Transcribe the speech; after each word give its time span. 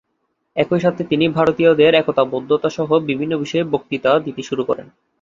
একই 0.55 0.79
সাথে 0.79 1.01
তিনি 1.03 1.25
ভারতীয়দের 1.29 1.93
একতাবদ্ধতা-সহ 1.93 2.89
বিভিন্ন 2.99 3.33
বিষয়ে 3.37 3.63
বক্তৃতা 3.65 4.11
দিতে 4.19 4.41
শুরু 4.41 4.63
করেন। 4.63 4.87